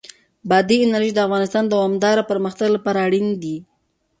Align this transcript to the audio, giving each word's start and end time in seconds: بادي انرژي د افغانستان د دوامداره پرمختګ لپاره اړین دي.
بادي 0.49 0.77
انرژي 0.85 1.11
د 1.15 1.19
افغانستان 1.27 1.63
د 1.65 1.71
دوامداره 1.75 2.27
پرمختګ 2.31 2.67
لپاره 2.75 2.99
اړین 3.07 3.27
دي. 3.41 3.57